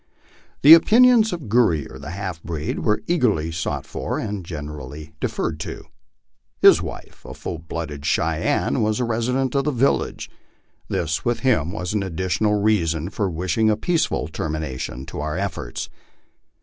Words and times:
The 0.63 0.73
opinions 0.73 1.31
of 1.31 1.47
Gurrier, 1.47 1.99
the 1.99 2.09
half 2.09 2.41
breed, 2.41 2.79
were 2.79 3.03
eagerly 3.05 3.51
sought 3.51 3.85
for 3.85 4.17
and 4.17 4.43
generally 4.43 5.13
deferred 5.19 5.59
to. 5.59 5.83
His 6.59 6.81
wife, 6.81 7.23
a 7.23 7.35
full 7.35 7.59
blooded 7.59 8.03
Cheyenne, 8.03 8.81
was 8.81 8.99
a 8.99 9.03
resi 9.03 9.31
dent 9.33 9.53
of 9.53 9.63
the 9.65 9.69
village. 9.69 10.27
This 10.87 11.23
with 11.23 11.41
him 11.41 11.71
was 11.71 11.93
an 11.93 12.01
additional 12.01 12.59
reason 12.59 13.11
for 13.11 13.29
wishing 13.29 13.69
a 13.69 13.77
peaceful 13.77 14.27
termination 14.27 15.05
to 15.05 15.21
our 15.21 15.37
efforts. 15.37 15.87